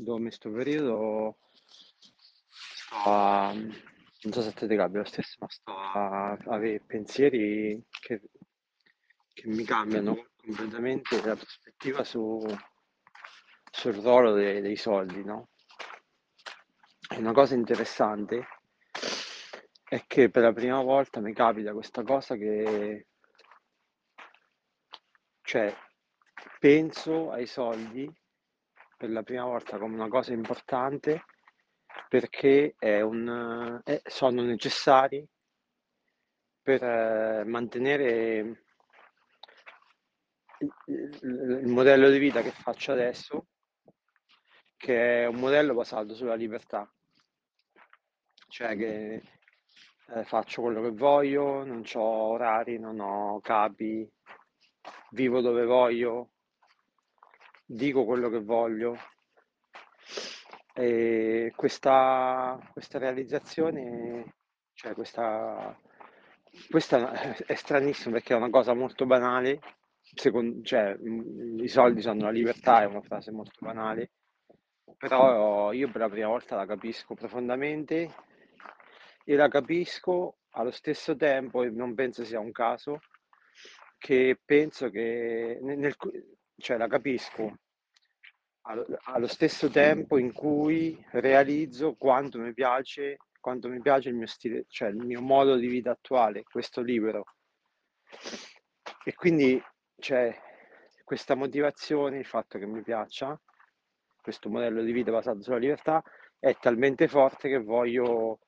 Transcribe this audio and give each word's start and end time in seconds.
dove 0.00 0.18
in 0.18 0.24
questo 0.26 0.50
periodo 0.50 1.38
sto 2.48 2.94
a, 3.04 3.52
non 3.52 4.32
so 4.32 4.40
se 4.40 4.52
te 4.52 4.66
ti 4.66 4.76
lo 4.76 5.04
stesso, 5.04 5.36
ma 5.40 5.48
sto 5.48 5.72
a 5.76 6.30
avere 6.46 6.80
pensieri 6.80 7.82
che, 8.00 8.20
che 9.32 9.46
mi 9.48 9.64
cambiano 9.64 10.28
completamente 10.36 11.22
la 11.22 11.36
prospettiva 11.36 12.04
su, 12.04 12.44
sul 13.70 13.94
ruolo 13.94 14.32
dei, 14.32 14.60
dei 14.60 14.76
soldi, 14.76 15.24
no? 15.24 15.48
E 17.08 17.16
una 17.18 17.32
cosa 17.32 17.54
interessante 17.54 18.46
è 19.84 20.04
che 20.06 20.30
per 20.30 20.42
la 20.42 20.52
prima 20.52 20.80
volta 20.80 21.20
mi 21.20 21.34
capita 21.34 21.72
questa 21.74 22.02
cosa 22.02 22.36
che, 22.36 23.08
cioè, 25.42 25.76
penso 26.58 27.30
ai 27.30 27.46
soldi 27.46 28.10
per 29.02 29.10
la 29.10 29.24
prima 29.24 29.42
volta 29.42 29.78
come 29.78 29.96
una 29.96 30.06
cosa 30.06 30.32
importante 30.32 31.24
perché 32.08 32.76
un, 32.78 33.80
è- 33.82 34.00
sono 34.04 34.42
necessari 34.42 35.26
per 36.62 36.82
eh, 36.84 37.44
mantenere 37.44 38.38
il, 40.60 40.72
il- 40.86 41.58
il 41.62 41.66
modello 41.68 42.08
di 42.10 42.18
vita 42.18 42.42
che 42.42 42.52
faccio 42.52 42.92
adesso, 42.92 43.46
che 44.76 45.22
è 45.22 45.26
un 45.26 45.36
modello 45.36 45.74
basato 45.74 46.14
sulla 46.14 46.34
libertà, 46.34 46.88
cioè 48.48 48.76
che 48.76 49.22
eh, 50.14 50.24
faccio 50.24 50.62
quello 50.62 50.82
che 50.82 50.90
voglio, 50.90 51.64
non 51.64 51.82
ho 51.94 52.00
orari, 52.00 52.78
non 52.78 53.00
ho 53.00 53.40
capi, 53.40 54.08
vivo 55.10 55.40
dove 55.40 55.64
voglio, 55.64 56.31
dico 57.72 58.04
quello 58.04 58.28
che 58.28 58.40
voglio. 58.40 58.96
E 60.74 61.52
questa, 61.54 62.58
questa 62.72 62.98
realizzazione, 62.98 64.34
cioè 64.74 64.94
questa, 64.94 65.76
questa 66.70 67.12
è 67.44 67.54
stranissima 67.54 68.14
perché 68.14 68.34
è 68.34 68.36
una 68.36 68.50
cosa 68.50 68.74
molto 68.74 69.04
banale, 69.04 69.60
secondo, 70.00 70.62
cioè, 70.62 70.94
mh, 70.94 71.58
i 71.62 71.68
soldi 71.68 72.00
sono 72.00 72.22
la 72.22 72.30
libertà, 72.30 72.82
è 72.82 72.86
una 72.86 73.02
frase 73.02 73.30
molto 73.32 73.58
banale, 73.60 74.12
però 74.96 75.72
io 75.72 75.90
per 75.90 76.00
la 76.00 76.08
prima 76.08 76.28
volta 76.28 76.56
la 76.56 76.66
capisco 76.66 77.14
profondamente 77.14 78.14
e 79.24 79.36
la 79.36 79.48
capisco 79.48 80.38
allo 80.52 80.70
stesso 80.70 81.16
tempo, 81.16 81.62
e 81.62 81.70
non 81.70 81.94
penso 81.94 82.24
sia 82.24 82.40
un 82.40 82.52
caso, 82.52 83.00
che 83.98 84.38
penso 84.44 84.88
che 84.90 85.58
nel- 85.60 85.96
cioè 86.56 86.76
la 86.76 86.86
capisco 86.86 87.54
allo, 88.62 89.26
stesso 89.26 89.68
tempo 89.68 90.18
in 90.18 90.32
cui 90.32 91.04
realizzo 91.12 91.94
quanto 91.94 92.38
mi 92.38 92.52
piace, 92.52 93.16
quanto 93.40 93.68
mi 93.68 93.80
piace 93.80 94.08
il 94.10 94.14
mio 94.14 94.26
stile, 94.26 94.64
cioè 94.68 94.88
il 94.88 94.96
mio 94.96 95.20
modo 95.20 95.56
di 95.56 95.66
vita 95.66 95.90
attuale, 95.90 96.42
questo 96.44 96.80
libero. 96.80 97.24
E 99.04 99.14
quindi 99.14 99.60
c'è 99.98 100.36
questa 101.02 101.34
motivazione, 101.34 102.18
il 102.18 102.24
fatto 102.24 102.58
che 102.58 102.66
mi 102.66 102.82
piaccia, 102.82 103.38
questo 104.20 104.48
modello 104.48 104.82
di 104.82 104.92
vita 104.92 105.10
basato 105.10 105.42
sulla 105.42 105.58
libertà, 105.58 106.02
è 106.38 106.54
talmente 106.56 107.08
forte 107.08 107.48
che 107.48 107.58
voglio 107.58 108.38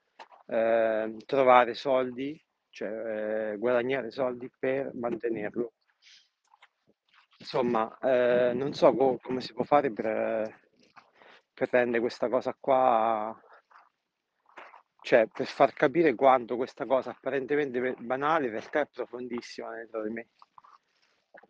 eh, 0.46 1.16
trovare 1.27 1.74
soldi, 1.74 2.41
cioè 2.70 3.52
eh, 3.52 3.56
guadagnare 3.56 4.11
soldi 4.11 4.50
per 4.56 4.92
mantenerlo. 4.94 5.72
Insomma, 7.44 7.98
eh, 7.98 8.54
non 8.54 8.72
so 8.72 8.94
co- 8.94 9.18
come 9.20 9.42
si 9.42 9.52
può 9.52 9.64
fare 9.64 9.92
per, 9.92 10.60
per 11.52 11.68
rendere 11.70 12.00
questa 12.00 12.30
cosa 12.30 12.56
qua, 12.58 13.38
cioè 15.02 15.26
per 15.30 15.46
far 15.46 15.74
capire 15.74 16.14
quanto 16.14 16.56
questa 16.56 16.86
cosa 16.86 17.10
apparentemente 17.10 17.94
banale 17.98 18.46
in 18.46 18.52
realtà 18.52 18.80
è 18.80 18.88
profondissima 18.90 19.74
dentro 19.74 20.02
di 20.04 20.10
me. 20.10 20.28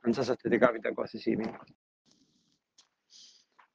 Non 0.01 0.13
so 0.13 0.25
se 0.25 0.33
a 0.33 0.35
te 0.35 0.51
ti 0.51 0.59
capita 0.59 0.93
cose 0.93 1.19
simili. 1.19 1.57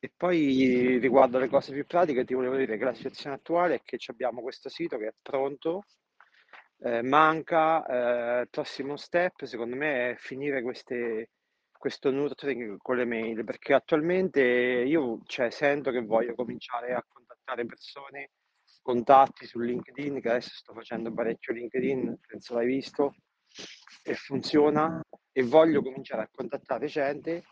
E 0.01 0.11
poi 0.15 0.97
riguardo 0.97 1.37
alle 1.37 1.47
cose 1.47 1.71
più 1.71 1.85
pratiche, 1.85 2.25
ti 2.25 2.33
volevo 2.33 2.57
dire 2.57 2.77
che 2.77 2.83
la 2.83 2.93
situazione 2.93 3.37
attuale 3.37 3.75
è 3.75 3.81
che 3.81 3.97
abbiamo 4.07 4.41
questo 4.41 4.67
sito 4.67 4.97
che 4.97 5.07
è 5.07 5.13
pronto, 5.21 5.85
eh, 6.79 7.01
manca, 7.01 7.85
eh, 7.85 8.41
il 8.41 8.49
prossimo 8.49 8.97
step 8.97 9.45
secondo 9.45 9.77
me 9.77 10.11
è 10.11 10.15
finire 10.17 10.61
queste, 10.61 11.29
questo 11.79 12.11
nurturing 12.11 12.77
con 12.81 12.97
le 12.97 13.05
mail, 13.05 13.45
perché 13.45 13.73
attualmente 13.73 14.41
io 14.41 15.21
cioè, 15.25 15.49
sento 15.49 15.91
che 15.91 16.01
voglio 16.01 16.35
cominciare 16.35 16.93
a 16.93 17.03
contattare 17.07 17.65
persone, 17.65 18.31
contatti 18.81 19.45
su 19.45 19.59
LinkedIn, 19.59 20.19
che 20.19 20.29
adesso 20.29 20.49
sto 20.55 20.73
facendo 20.73 21.13
parecchio 21.13 21.53
LinkedIn, 21.53 22.19
penso 22.27 22.55
l'hai 22.55 22.65
visto, 22.67 23.15
e 24.03 24.13
funziona, 24.13 25.01
e 25.31 25.41
voglio 25.43 25.81
cominciare 25.81 26.23
a 26.23 26.29
contattare 26.29 26.87
gente 26.87 27.45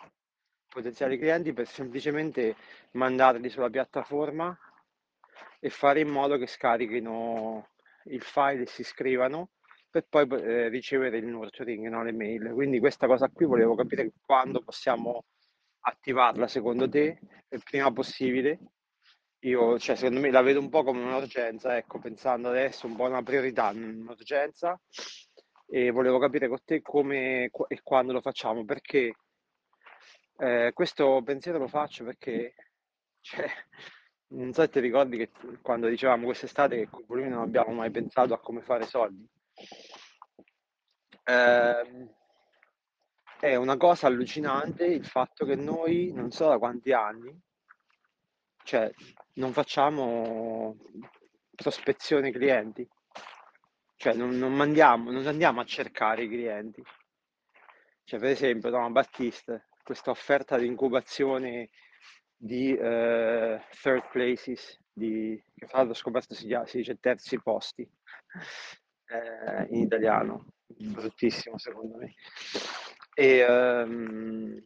potenziali 0.68 1.18
clienti 1.18 1.54
per 1.54 1.66
semplicemente 1.66 2.58
mandarli 2.92 3.50
sulla 3.50 3.70
piattaforma 3.70 4.56
e 5.62 5.70
fare 5.70 6.02
in 6.02 6.10
modo 6.10 6.38
che 6.38 6.48
scarichino 6.48 7.70
il 8.08 8.22
file 8.22 8.64
e 8.64 8.68
si 8.68 8.82
iscrivano 8.82 9.52
per 10.04 10.28
poi 10.28 10.42
eh, 10.42 10.70
ricevere 10.70 11.18
il 11.18 11.26
nurturing, 11.26 11.88
no? 11.88 12.04
le 12.04 12.12
mail. 12.12 12.52
Quindi 12.54 12.80
questa 12.80 13.08
cosa 13.08 13.30
qui 13.30 13.46
volevo 13.46 13.76
capire 13.76 14.12
quando 14.26 14.62
possiamo 14.62 15.26
attivarla 15.80 16.48
secondo 16.48 16.90
te 16.90 17.20
il 17.50 17.64
prima 17.64 17.92
possibile. 17.92 18.60
Io, 19.42 19.78
cioè, 19.80 19.96
secondo 19.96 20.20
me 20.20 20.32
la 20.32 20.42
vedo 20.42 20.60
un 20.60 20.70
po' 20.70 20.84
come 20.84 21.04
un'urgenza, 21.04 21.78
ecco, 21.78 22.00
pensando 22.00 22.50
adesso 22.50 22.88
un 22.88 22.96
po' 22.96 23.04
una 23.06 23.22
priorità, 23.24 23.70
un'urgenza 23.70 24.80
e 25.70 25.92
volevo 25.92 26.18
capire 26.18 26.48
con 26.48 26.60
te 26.64 26.82
come 26.82 27.50
e 27.68 27.80
quando 27.84 28.14
lo 28.14 28.22
facciamo, 28.22 28.66
perché 28.66 29.14
eh, 30.40 30.72
questo 30.74 31.22
pensiero 31.24 31.58
lo 31.60 31.68
faccio 31.68 32.04
perché, 32.04 32.56
cioè, 33.22 33.48
non 34.30 34.54
so 34.54 34.62
se 34.62 34.70
ti 34.70 34.80
ricordi 34.80 35.18
che 35.18 35.32
quando 35.62 35.88
dicevamo 35.88 36.26
quest'estate 36.26 36.78
che 36.78 36.90
con 36.90 37.04
Volumi 37.08 37.30
non 37.30 37.42
abbiamo 37.42 37.72
mai 37.72 37.92
pensato 37.92 38.34
a 38.34 38.40
come 38.40 38.62
fare 38.62 38.86
soldi. 38.86 39.28
Eh, 41.24 42.16
è 43.40 43.56
una 43.56 43.78
cosa 43.78 44.08
allucinante 44.08 44.86
il 44.86 45.06
fatto 45.06 45.46
che 45.46 45.56
noi, 45.56 46.12
non 46.14 46.32
so 46.32 46.48
da 46.48 46.58
quanti 46.58 46.92
anni, 46.92 47.38
cioè, 48.64 48.92
non 49.34 49.54
facciamo 49.54 50.78
prospezione 51.56 52.32
clienti. 52.32 52.88
Cioè, 53.96 54.14
non, 54.14 54.38
non 54.38 54.54
mandiamo, 54.54 55.12
non 55.12 55.26
andiamo 55.28 55.62
a 55.62 55.66
cercare 55.66 56.24
i 56.24 56.30
clienti. 56.30 56.84
Cioè, 58.04 58.20
per 58.20 58.30
esempio, 58.30 58.70
Donna 58.70 58.90
Battiste, 58.90 59.68
questa 59.84 60.12
offerta 60.12 60.58
di 60.58 60.66
incubazione 60.66 61.70
di 62.36 62.76
eh, 62.76 63.62
third 63.82 64.10
places, 64.12 64.80
di, 64.92 65.42
che 65.56 65.68
fra 65.68 65.80
l'altro 65.80 65.96
scoperto 65.96 66.36
si, 66.36 66.48
si 66.66 66.78
dice 66.78 67.00
terzi 67.00 67.42
posti 67.42 67.90
eh, 69.08 69.68
in 69.70 69.82
italiano, 69.82 70.46
bruttissimo 70.66 71.58
secondo 71.58 71.98
me. 71.98 72.14
E 73.14 73.46
um, 73.46 74.64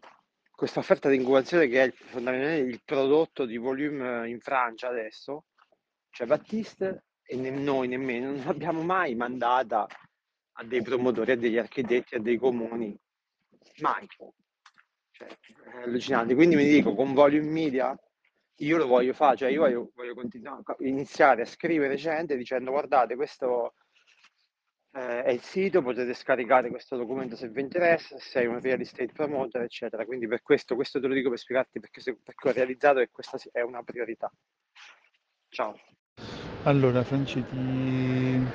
questa 0.52 0.80
offerta 0.80 1.10
di 1.10 1.16
incubazione 1.16 1.68
che 1.68 1.84
è 1.84 1.92
fondamentalmente 1.92 2.70
il 2.70 2.82
prodotto 2.84 3.46
di 3.46 3.58
volume 3.58 4.30
in 4.30 4.40
Francia 4.40 4.90
adesso, 4.90 5.46
cioè 6.10 6.28
Battiste 6.28 7.06
e 7.24 7.36
ne, 7.36 7.50
noi 7.50 7.88
nemmeno 7.88 8.32
non 8.32 8.44
l'abbiamo 8.44 8.82
mai 8.82 9.16
mandata 9.16 9.88
a 10.54 10.64
dei 10.64 10.82
promotori, 10.82 11.32
a 11.32 11.38
degli 11.38 11.58
architetti, 11.58 12.16
a 12.16 12.20
dei 12.20 12.38
comuni, 12.38 12.96
mai. 13.80 14.06
Cioè, 15.12 15.28
è 15.28 15.84
allucinante. 15.84 16.36
Quindi 16.36 16.56
mi 16.56 16.68
dico, 16.68 16.94
con 16.94 17.14
volume 17.14 17.50
media 17.50 17.98
io 18.58 18.78
lo 18.78 18.86
voglio 18.86 19.14
fare, 19.14 19.38
cioè 19.38 19.50
io 19.50 19.62
voglio, 19.62 19.92
voglio 19.96 20.14
iniziare 20.80 21.44
a 21.44 21.46
scrivere 21.46 21.96
gente 21.96 22.38
dicendo 22.38 22.72
guardate 22.72 23.16
questo 23.16 23.74
eh, 24.94 25.24
è 25.24 25.32
il 25.32 25.42
sito, 25.42 25.82
potete 25.82 26.14
scaricare 26.14 26.70
questo 26.70 26.98
documento 26.98 27.36
se 27.36 27.48
vi 27.50 27.62
interessa, 27.62 28.18
se 28.18 28.30
sei 28.30 28.46
un 28.48 28.60
real 28.60 28.82
estate 28.82 29.12
promoter, 29.14 29.62
eccetera. 29.62 30.06
Quindi 30.06 30.28
per 30.28 30.42
questo, 30.42 30.76
questo 30.76 31.00
te 31.00 31.08
lo 31.08 31.14
dico 31.14 31.30
per 31.30 31.40
spiegarti 31.40 31.80
perché, 31.80 32.02
se, 32.02 32.18
perché 32.22 32.50
ho 32.50 32.52
realizzato 32.52 33.00
che 33.00 33.10
questa 33.12 33.38
è 33.52 33.62
una 33.62 33.84
priorità. 33.84 34.32
Ciao. 35.50 35.80
Allora, 36.64 37.04
Franci, 37.04 37.44
ti... 37.46 38.48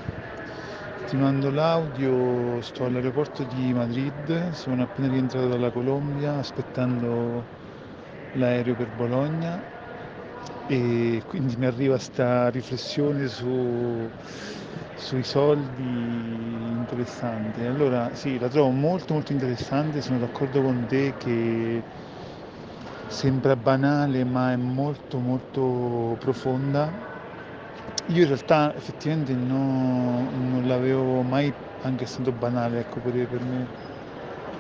ti 1.07 1.17
mando 1.17 1.51
l'audio, 1.51 2.61
sto 2.61 2.85
all'aeroporto 2.85 3.45
di 3.45 3.73
Madrid, 3.73 4.51
sono 4.51 4.83
appena 4.83 5.09
rientrato 5.09 5.49
dalla 5.49 5.71
Colombia 5.71 6.35
aspettando 6.35 7.45
l'aereo 8.33 8.75
per 8.75 8.89
Bologna 8.95 9.75
e 10.67 11.23
quindi 11.27 11.57
mi 11.57 11.67
arriva 11.67 11.97
sta 11.97 12.49
riflessione 12.51 13.29
su, 13.29 14.11
sui 14.97 15.23
soldi 15.23 16.71
interessante. 16.73 17.67
Allora, 17.67 18.15
sì, 18.15 18.39
la 18.39 18.49
trovo 18.49 18.71
molto 18.71 19.15
molto 19.15 19.33
interessante, 19.33 20.01
sono 20.03 20.19
d'accordo 20.19 20.63
con 20.63 20.87
te 20.87 21.15
che 21.17 21.85
sembra 23.07 23.57
banale 23.57 24.25
ma 24.25 24.53
è 24.53 24.57
molto 24.57 25.19
molto 25.21 26.17
profonda. 26.19 26.93
Io 28.09 28.23
in 28.23 28.27
realtà 28.29 28.75
effettivamente 28.77 29.35
no, 29.35 30.31
non 30.33 30.65
l'avevo 30.67 31.23
mai, 31.23 31.53
anche 31.81 32.05
essendo 32.05 32.33
banale, 32.33 32.79
ecco 32.81 33.01
pure 33.01 33.27
per 33.27 33.43
me, 33.43 33.71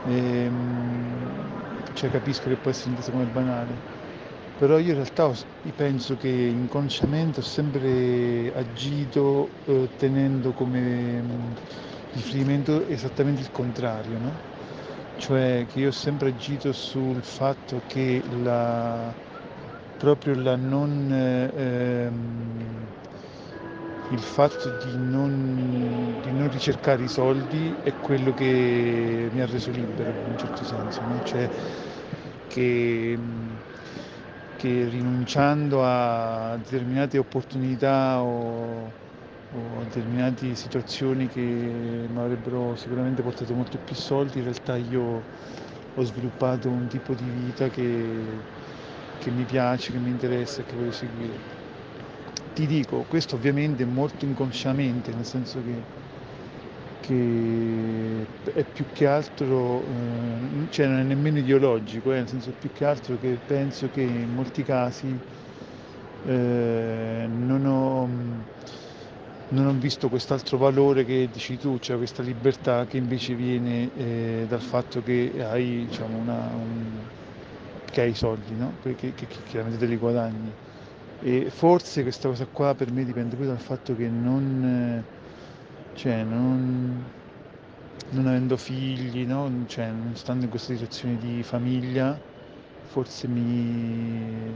ehm, 0.02 1.82
cioè 1.92 2.10
capisco 2.10 2.48
che 2.48 2.56
può 2.56 2.70
essere 2.70 2.90
inteso 2.90 3.12
come 3.12 3.26
banale, 3.26 3.82
però 4.56 4.78
io 4.78 4.88
in 4.88 4.94
realtà 4.94 5.32
penso 5.74 6.16
che 6.16 6.28
inconsciamente 6.28 7.40
ho 7.40 7.42
sempre 7.42 8.52
agito 8.54 9.48
eh, 9.66 9.88
tenendo 9.96 10.52
come 10.52 11.22
riferimento 12.12 12.86
esattamente 12.86 13.42
il 13.42 13.50
contrario, 13.52 14.18
no? 14.18 14.32
cioè 15.18 15.66
che 15.68 15.80
io 15.80 15.88
ho 15.88 15.92
sempre 15.92 16.30
agito 16.30 16.72
sul 16.72 17.22
fatto 17.22 17.82
che 17.86 18.22
la, 18.42 19.12
proprio 19.98 20.34
la 20.34 20.56
non, 20.56 21.10
ehm, 21.12 22.86
il 24.08 24.20
fatto 24.20 24.68
di 24.68 24.96
non, 24.96 26.18
di 26.22 26.30
non, 26.32 26.48
ricercare 26.48 27.02
i 27.02 27.08
soldi 27.08 27.76
è 27.82 27.92
quello 28.00 28.32
che 28.32 29.28
mi 29.30 29.40
ha 29.40 29.46
reso 29.46 29.70
libero 29.70 30.10
in 30.10 30.30
un 30.30 30.38
certo 30.38 30.64
senso, 30.64 31.04
no? 31.04 31.20
cioè 31.22 31.48
che, 32.48 33.18
che 34.56 34.88
rinunciando 34.88 35.82
a 35.84 36.56
determinate 36.58 37.18
opportunità 37.18 38.22
o, 38.24 38.96
o 39.48 39.84
determinate 39.84 40.54
situazioni 40.56 41.28
che 41.28 42.06
mi 42.08 42.18
avrebbero 42.18 42.74
sicuramente 42.76 43.22
portato 43.22 43.54
molto 43.54 43.78
più 43.78 43.94
soldi, 43.96 44.38
in 44.38 44.44
realtà 44.44 44.76
io 44.76 45.26
ho 45.92 46.02
sviluppato 46.04 46.70
un 46.72 46.88
tipo 46.88 47.14
di 47.14 47.30
vita 47.30 47.68
che, 47.70 48.48
che 49.18 49.30
mi 49.30 49.44
piace, 49.44 49.92
che 49.92 49.98
mi 50.00 50.10
interessa 50.10 50.62
e 50.62 50.64
che 50.64 50.76
voglio 50.76 50.92
seguire. 50.92 51.44
Ti 52.52 52.66
dico, 52.66 53.04
questo 53.04 53.36
ovviamente 53.36 53.84
molto 53.84 54.24
inconsciamente, 54.24 55.12
nel 55.12 55.24
senso 55.26 55.60
che 55.62 55.86
che 57.06 58.26
è 58.52 58.64
più 58.64 58.84
che 58.92 59.06
altro, 59.06 59.80
eh, 59.80 60.66
cioè 60.70 60.86
non 60.86 60.98
è 60.98 61.02
nemmeno 61.04 61.38
ideologico, 61.38 62.12
eh, 62.12 62.16
nel 62.16 62.28
senso 62.28 62.50
più 62.58 62.70
che 62.72 62.84
altro 62.84 63.16
che 63.18 63.38
penso 63.46 63.88
che 63.90 64.00
in 64.00 64.34
molti 64.34 64.62
casi 64.64 65.16
eh, 66.26 67.26
non, 67.28 67.64
ho, 67.64 68.06
non, 69.48 69.66
ho, 69.66 69.72
visto 69.78 70.08
quest'altro 70.08 70.58
valore 70.58 71.04
che 71.04 71.28
dici 71.32 71.56
tu, 71.58 71.78
cioè 71.78 71.96
questa 71.96 72.22
libertà 72.22 72.84
che 72.86 72.96
invece 72.96 73.34
viene 73.34 73.88
eh, 73.96 74.44
dal 74.48 74.60
fatto 74.60 75.00
che 75.02 75.32
hai, 75.38 75.86
diciamo, 75.88 76.18
una, 76.18 76.50
un, 76.54 77.08
che 77.84 78.00
hai 78.00 78.10
i 78.10 78.14
soldi, 78.14 78.56
no? 78.56 78.72
che, 78.82 78.96
che, 78.96 79.12
che 79.14 79.26
chiaramente 79.44 79.78
te 79.78 79.86
li 79.86 79.96
guadagni. 79.96 80.52
E 81.18 81.50
forse 81.50 82.02
questa 82.02 82.28
cosa 82.28 82.46
qua 82.46 82.74
per 82.74 82.90
me 82.90 83.04
dipende 83.04 83.36
poi 83.36 83.46
dal 83.46 83.60
fatto 83.60 83.94
che 83.94 84.08
non 84.08 85.04
cioè 85.96 86.22
non, 86.22 87.02
non 88.10 88.26
avendo 88.26 88.56
figli, 88.56 89.24
no? 89.26 89.50
cioè, 89.66 89.90
non 89.90 90.14
stando 90.14 90.44
in 90.44 90.50
questa 90.50 90.72
situazione 90.72 91.18
di 91.18 91.42
famiglia, 91.42 92.18
forse 92.84 93.26
mi 93.28 94.54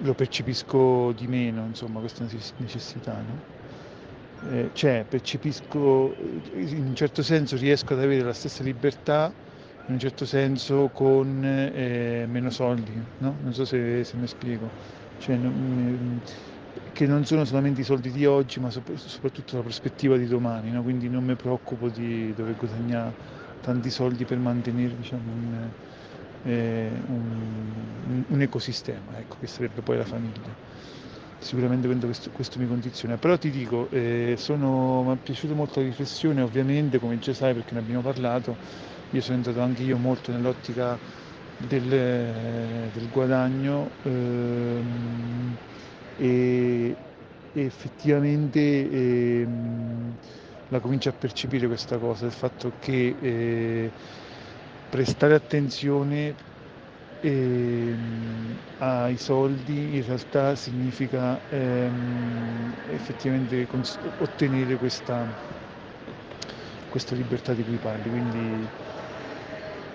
lo 0.00 0.14
percepisco 0.14 1.12
di 1.12 1.26
meno, 1.26 1.64
insomma, 1.66 2.00
questa 2.00 2.26
necessità. 2.56 3.20
No? 3.20 3.56
Eh, 4.50 4.70
cioè, 4.72 5.04
percepisco, 5.08 6.14
in 6.54 6.86
un 6.86 6.94
certo 6.94 7.22
senso 7.22 7.56
riesco 7.56 7.94
ad 7.94 8.00
avere 8.00 8.22
la 8.22 8.32
stessa 8.32 8.62
libertà, 8.62 9.32
in 9.86 9.94
un 9.94 9.98
certo 9.98 10.24
senso 10.24 10.90
con 10.92 11.42
eh, 11.44 12.26
meno 12.28 12.50
soldi, 12.50 12.92
no? 13.18 13.36
Non 13.42 13.52
so 13.52 13.64
se, 13.64 14.04
se 14.04 14.16
mi 14.16 14.26
spiego. 14.26 14.70
Cioè, 15.18 15.36
non, 15.36 16.22
che 16.98 17.06
non 17.06 17.24
sono 17.24 17.44
solamente 17.44 17.82
i 17.82 17.84
soldi 17.84 18.10
di 18.10 18.26
oggi, 18.26 18.58
ma 18.58 18.70
soprattutto 18.72 19.54
la 19.54 19.62
prospettiva 19.62 20.16
di 20.16 20.26
domani, 20.26 20.72
no? 20.72 20.82
quindi 20.82 21.08
non 21.08 21.22
mi 21.22 21.36
preoccupo 21.36 21.88
di 21.88 22.34
dover 22.34 22.56
guadagnare 22.56 23.14
tanti 23.60 23.88
soldi 23.88 24.24
per 24.24 24.38
mantenere 24.38 24.96
diciamo, 24.96 25.30
un, 25.30 25.70
eh, 26.42 27.00
un, 27.06 28.24
un, 28.26 28.40
ecosistema, 28.42 29.16
ecco, 29.16 29.36
che 29.38 29.46
sarebbe 29.46 29.80
poi 29.80 29.96
la 29.96 30.04
famiglia. 30.04 30.52
Sicuramente 31.38 31.86
questo, 31.86 32.30
questo 32.32 32.58
mi 32.58 32.66
condiziona, 32.66 33.16
però 33.16 33.38
ti 33.38 33.50
dico, 33.50 33.88
eh, 33.90 34.36
mi 34.48 35.12
è 35.12 35.16
piaciuta 35.22 35.54
molto 35.54 35.78
la 35.78 35.86
riflessione, 35.86 36.42
ovviamente 36.42 36.98
come 36.98 37.16
già 37.18 37.32
sai 37.32 37.54
perché 37.54 37.74
ne 37.74 37.78
abbiamo 37.80 38.02
parlato, 38.02 38.56
io 39.10 39.20
sono 39.20 39.36
entrato 39.36 39.60
anche 39.60 39.84
io 39.84 39.98
molto 39.98 40.32
nell'ottica 40.32 40.98
del, 41.56 42.90
del 42.90 43.08
guadagno. 43.08 43.88
Ehm, 44.02 45.56
e, 46.18 46.98
effettivamente 47.52 48.60
ehm, 49.40 50.16
la 50.68 50.80
comincio 50.80 51.08
a 51.08 51.12
percepire 51.12 51.66
questa 51.66 51.98
cosa, 51.98 52.26
il 52.26 52.32
fatto 52.32 52.76
che 52.78 53.16
eh, 53.20 53.92
prestare 54.88 55.34
attenzione 55.34 56.34
ehm, 57.20 58.60
ai 58.76 59.16
soldi 59.16 59.96
in 59.96 60.04
realtà 60.04 60.54
significa 60.56 61.44
ehm, 61.48 62.74
effettivamente 62.84 63.66
cons- 63.66 63.98
ottenere 64.16 64.76
questa, 64.76 65.28
questa 66.88 67.14
libertà 67.14 67.54
di 67.54 67.62
cui 67.64 67.78
parli. 67.78 68.08
Quindi 68.10 68.70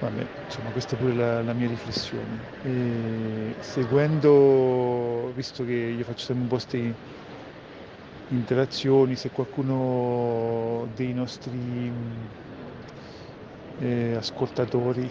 Vabbè, 0.04 0.28
insomma, 0.44 0.72
questa 0.72 0.96
è 0.96 0.98
pure 0.98 1.14
la, 1.14 1.42
la 1.42 1.54
mia 1.54 1.68
riflessione. 1.68 2.50
E 2.60 3.56
seguendo, 3.60 5.32
visto 5.34 5.64
che 5.64 5.72
io 5.72 6.04
faccio 6.04 6.26
sempre 6.26 6.44
un 6.44 6.50
po' 6.50 6.56
queste 6.56 6.98
interazioni, 8.28 9.16
se 9.16 9.30
qualcuno 9.32 10.88
dei 10.94 11.14
nostri 11.14 11.90
eh, 13.78 14.14
ascoltatori, 14.16 15.10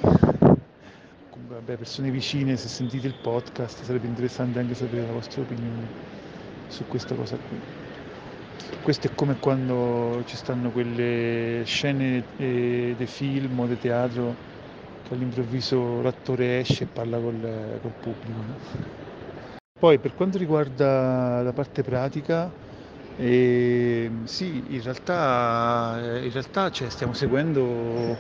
comunque, 1.29 1.56
vabbè, 1.56 1.77
persone 1.77 2.11
vicine, 2.11 2.56
se 2.56 2.69
sentite 2.69 3.06
il 3.06 3.17
podcast, 3.17 3.83
sarebbe 3.85 4.06
interessante 4.06 4.59
anche 4.59 4.75
sapere 4.75 5.06
la 5.06 5.12
vostra 5.12 5.43
opinione 5.43 5.93
su 6.67 6.87
questa 6.87 7.15
cosa 7.15 7.39
qui. 7.39 7.62
Questo 8.81 9.06
è 9.06 9.15
come 9.15 9.39
quando 9.39 10.23
ci 10.25 10.37
stanno 10.37 10.71
quelle 10.73 11.62
scene 11.65 12.31
eh, 12.37 12.94
di 12.97 13.06
film 13.06 13.59
o 13.61 13.67
di 13.67 13.77
teatro 13.79 14.39
all'improvviso 15.10 16.00
l'attore 16.02 16.60
esce 16.60 16.84
e 16.84 16.87
parla 16.87 17.19
col, 17.19 17.78
col 17.81 17.93
pubblico. 18.00 18.38
No? 18.38 18.90
Poi 19.78 19.99
per 19.99 20.14
quanto 20.14 20.38
riguarda 20.38 21.43
la 21.43 21.53
parte 21.53 21.82
pratica, 21.82 22.50
eh, 23.17 24.10
sì, 24.24 24.62
in 24.69 24.82
realtà, 24.82 25.98
in 26.22 26.31
realtà 26.31 26.70
cioè, 26.70 26.88
stiamo 26.88 27.12
seguendo, 27.12 28.17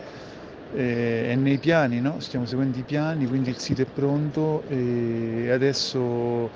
eh, 0.74 1.30
è 1.30 1.34
nei 1.36 1.58
piani, 1.58 2.00
no? 2.00 2.18
stiamo 2.20 2.46
seguendo 2.46 2.78
i 2.78 2.82
piani, 2.82 3.26
quindi 3.26 3.50
il 3.50 3.58
sito 3.58 3.82
è 3.82 3.86
pronto 3.86 4.64
e 4.68 5.50
adesso 5.50 6.50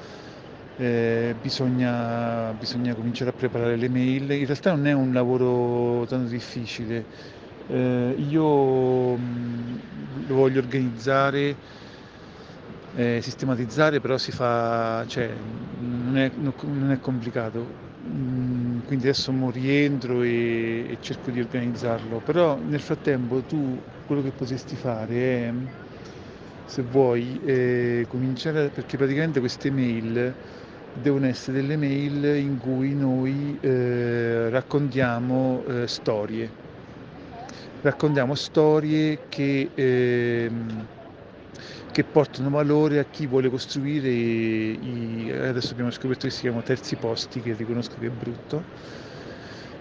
eh, 0.78 1.34
bisogna, 1.40 2.52
bisogna 2.58 2.94
cominciare 2.94 3.30
a 3.30 3.32
preparare 3.32 3.76
le 3.76 3.88
mail. 3.88 4.30
In 4.30 4.44
realtà 4.44 4.74
non 4.74 4.86
è 4.86 4.92
un 4.92 5.12
lavoro 5.12 6.04
tanto 6.06 6.28
difficile, 6.28 7.04
eh, 7.66 8.14
io 8.16 9.16
mh, 9.16 10.26
lo 10.26 10.34
voglio 10.34 10.58
organizzare, 10.60 11.58
eh, 12.92 13.20
sistematizzare, 13.22 14.00
però 14.00 14.16
si 14.18 14.32
fa, 14.32 15.04
cioè, 15.06 15.38
non 15.40 16.16
è, 16.16 16.30
non 16.34 16.90
è 16.90 16.98
complicato. 16.98 17.78
Mm, 18.06 18.80
quindi 18.80 19.06
adesso 19.08 19.32
mo 19.32 19.50
rientro 19.50 20.22
e, 20.22 20.86
e, 20.90 20.98
cerco 21.00 21.30
di 21.30 21.40
organizzarlo, 21.40 22.20
però 22.20 22.60
nel 22.60 22.80
frattempo 22.80 23.44
tu 23.44 23.82
quello 24.04 24.22
che 24.22 24.32
potresti 24.32 24.76
fare 24.76 25.48
è, 25.48 25.54
se 26.64 26.82
vuoi, 26.82 27.38
eh, 27.40 28.04
cominciare, 28.06 28.70
perché 28.70 28.96
praticamente 28.96 29.40
queste 29.40 29.70
mail 29.70 30.36
devono 30.90 31.26
essere 31.26 31.60
delle 31.60 31.76
mail 31.76 32.24
in 32.38 32.58
cui 32.58 32.94
noi 32.94 33.58
eh, 33.60 34.48
raccontiamo 34.50 35.64
eh, 35.66 35.86
storie 35.86 36.54
raccontiamo 37.80 38.34
storie 38.34 39.24
che, 39.28 39.72
ehm, 39.74 40.88
che 41.90 42.04
portano 42.04 42.50
valore 42.50 42.98
a 42.98 43.06
chi 43.06 43.26
vuole 43.26 43.48
costruire 43.48 44.08
i, 44.10 45.30
adesso 45.30 45.72
abbiamo 45.72 45.90
scoperto 45.90 46.26
che 46.26 46.32
si 46.32 46.40
chiamano 46.40 46.62
terzi 46.62 46.96
posti, 46.98 47.40
che 47.40 47.54
riconosco 47.54 47.98
che 47.98 48.06
è 48.06 48.10
brutto. 48.10 48.66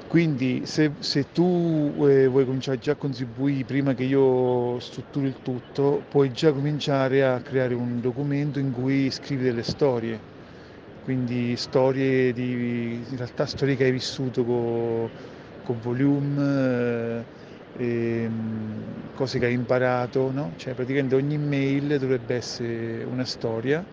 Quindi 0.07 0.65
se, 0.65 0.95
se 0.99 1.31
tu 1.31 2.05
eh, 2.07 2.27
vuoi 2.27 2.45
cominciare 2.45 2.77
già 2.77 2.91
a 2.93 2.95
contribuire 2.95 3.65
prima 3.65 3.93
che 3.95 4.03
io 4.03 4.79
strutturi 4.79 5.27
il 5.27 5.41
tutto, 5.41 6.05
puoi 6.07 6.29
già 6.31 6.53
cominciare 6.53 7.25
a 7.25 7.41
creare 7.41 7.73
un 7.73 7.99
documento 7.99 8.59
in 8.59 8.71
cui 8.71 9.09
scrivi 9.09 9.43
delle 9.43 9.63
storie, 9.63 10.25
quindi 10.99 11.55
storie 11.57 12.33
di, 12.33 13.09
in 13.09 13.17
realtà 13.17 13.45
storie 13.47 13.75
che 13.75 13.85
hai 13.85 13.91
vissuto 13.91 14.45
con, 14.45 15.09
con 15.61 15.79
Volume. 15.79 17.21
Eh, 17.21 17.27
ehm, 17.75 19.09
cose 19.13 19.39
che 19.39 19.45
hai 19.47 19.53
imparato, 19.53 20.31
no? 20.31 20.53
Cioè 20.55 20.73
praticamente 20.73 21.15
ogni 21.15 21.37
mail 21.37 21.97
dovrebbe 21.99 22.35
essere 22.35 23.03
una 23.03 23.25
storia 23.25 23.87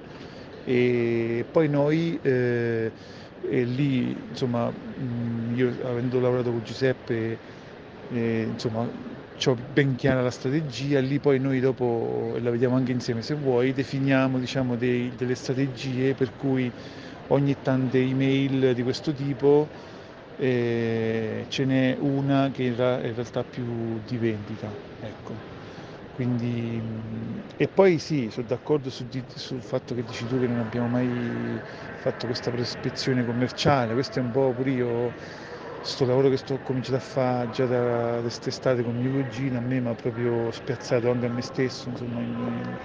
e 0.64 1.46
poi 1.50 1.68
noi 1.68 2.16
eh, 2.22 2.92
e 3.40 3.64
lì 3.64 4.24
insomma 4.28 4.70
mh, 4.70 5.50
io 5.52 5.68
avendo 5.86 6.20
lavorato 6.20 6.52
con 6.52 6.62
Giuseppe 6.62 7.40
eh, 8.08 8.42
insomma 8.48 8.82
ho 9.44 9.54
ben 9.56 9.96
chiara 9.96 10.22
la 10.22 10.30
strategia, 10.30 11.00
lì 11.00 11.18
poi 11.18 11.40
noi 11.40 11.58
dopo, 11.60 12.34
e 12.36 12.40
la 12.40 12.50
vediamo 12.50 12.76
anche 12.76 12.92
insieme 12.92 13.22
se 13.22 13.34
vuoi, 13.34 13.72
definiamo 13.72 14.38
diciamo, 14.38 14.76
dei, 14.76 15.14
delle 15.14 15.34
strategie 15.34 16.14
per 16.14 16.34
cui 16.36 16.72
ogni 17.28 17.60
tante 17.60 17.98
email 17.98 18.74
di 18.74 18.82
questo 18.82 19.12
tipo 19.12 19.70
eh, 20.36 21.44
ce 21.48 21.64
n'è 21.64 21.96
una 21.98 22.50
che 22.50 22.64
in, 22.64 22.74
realtà 22.76 23.44
più 23.44 23.98
di 24.00 24.18
vendita. 24.18 24.78
Ecco. 24.98 25.44
Quindi, 26.10 27.42
e 27.56 27.68
poi 27.68 27.98
sì, 27.98 28.28
sono 28.30 28.46
d'accordo 28.46 28.90
su 28.90 29.08
sul 29.34 29.62
fatto 29.62 29.94
che 29.94 30.02
dici 30.04 30.26
tu 30.26 30.38
che 30.38 30.46
non 30.46 30.58
abbiamo 30.58 30.86
mai 30.88 31.62
fatto 31.94 32.26
questa 32.26 32.50
prospezione 32.50 33.24
commerciale, 33.24 33.94
questo 33.94 34.18
è 34.18 34.22
un 34.22 34.30
po' 34.30 34.52
pure 34.54 34.70
io, 34.72 35.14
sto 35.80 36.04
lavoro 36.04 36.28
che 36.28 36.36
sto 36.36 36.60
cominciato 36.60 36.96
a 36.98 37.00
fare 37.00 37.48
già 37.48 37.64
da 37.66 38.18
quest'estate 38.20 38.82
con 38.82 38.96
mio 38.96 39.10
cugino, 39.12 39.56
a 39.58 39.60
me 39.60 39.80
mi 39.80 39.88
ha 39.88 39.94
proprio 39.94 40.50
spiazzato 40.50 41.10
anche 41.10 41.26
a 41.26 41.28
me 41.30 41.40
stesso, 41.42 41.88
insomma, 41.88 42.22
in, 42.22 42.76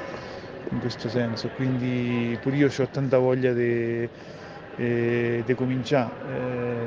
in 0.69 0.79
questo 0.79 1.09
senso. 1.09 1.49
Quindi 1.51 2.37
pure 2.39 2.55
io 2.57 2.67
ho 2.75 2.89
tanta 2.89 3.17
voglia 3.17 3.53
di 3.53 4.09
eh, 4.75 5.53
cominciare. 5.55 6.15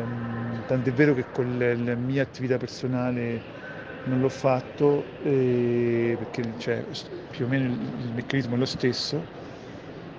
Ehm, 0.02 0.39
tant'è 0.70 0.92
vero 0.92 1.14
che 1.14 1.26
con 1.30 1.58
la 1.58 1.94
mia 1.96 2.22
attività 2.22 2.56
personale 2.56 3.44
non 4.02 4.20
l'ho 4.20 4.28
fatto 4.28 5.10
eh, 5.18 6.14
perché 6.18 6.56
cioè, 6.56 6.86
più 7.28 7.44
o 7.46 7.48
meno 7.48 7.66
il, 7.66 8.00
il 8.00 8.12
meccanismo 8.14 8.54
è 8.54 8.58
lo 8.58 8.66
stesso 8.66 9.28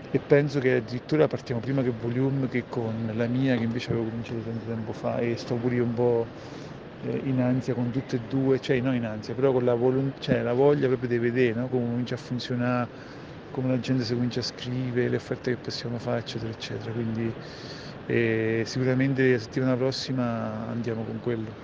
e 0.09 0.19
penso 0.19 0.59
che 0.59 0.75
addirittura 0.75 1.27
partiamo 1.27 1.61
prima 1.61 1.81
che 1.83 1.91
Volume 1.91 2.47
che 2.47 2.65
con 2.67 3.09
la 3.13 3.27
mia 3.27 3.55
che 3.55 3.63
invece 3.63 3.91
avevo 3.91 4.07
cominciato 4.09 4.41
tanto 4.41 4.65
tempo 4.65 4.91
fa 4.93 5.19
e 5.19 5.37
sto 5.37 5.57
pure 5.57 5.75
io 5.75 5.85
un 5.85 5.93
po' 5.93 6.29
eh, 6.99 7.17
in 7.29 7.39
ansia 7.41 7.73
con 7.73 7.91
tutte 7.91 8.17
e 8.17 8.19
due, 8.21 8.59
cioè 8.59 8.79
non 8.81 8.95
in 8.95 9.05
ansia, 9.05 9.33
però 9.35 9.51
con 9.53 9.63
la, 9.63 9.73
volon- 9.75 10.13
cioè, 10.17 10.41
la 10.41 10.53
voglia 10.53 10.87
proprio 10.87 11.09
di 11.09 11.17
vedere 11.17 11.53
no? 11.59 11.69
come 11.69 11.85
comincia 11.87 12.15
a 12.15 12.17
funzionare, 12.17 12.89
come 13.49 13.69
la 13.69 13.79
gente 13.79 14.03
si 14.03 14.13
comincia 14.13 14.39
a 14.41 14.43
scrivere, 14.43 15.09
le 15.09 15.15
offerte 15.17 15.51
che 15.51 15.57
possiamo 15.57 15.97
fare, 15.99 16.19
eccetera, 16.19 16.51
eccetera. 16.51 16.91
Quindi 16.91 17.35
eh, 18.05 18.63
sicuramente 18.65 19.31
la 19.31 19.39
settimana 19.39 19.75
prossima 19.75 20.67
andiamo 20.67 21.05
con 21.05 21.19
quello. 21.19 21.59